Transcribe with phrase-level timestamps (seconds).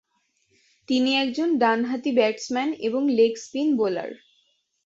[0.89, 4.11] তিনি একজন ডানহাতি ব্যাটসম্যান এবং লেগ স্পিন বোলার।